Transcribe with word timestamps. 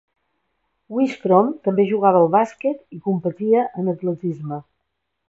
Wistrom 0.95 1.51
també 1.67 1.85
jugava 1.89 2.21
al 2.25 2.27
bàsquet 2.37 2.97
i 2.99 3.03
competia 3.09 3.67
en 3.83 3.93
atletisme. 3.95 4.59